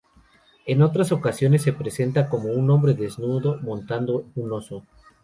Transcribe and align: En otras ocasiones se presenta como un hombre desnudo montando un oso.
En 0.65 0.81
otras 0.81 1.11
ocasiones 1.11 1.61
se 1.61 1.73
presenta 1.73 2.27
como 2.27 2.49
un 2.49 2.71
hombre 2.71 2.95
desnudo 2.95 3.59
montando 3.61 4.25
un 4.33 4.51
oso. 4.51 4.83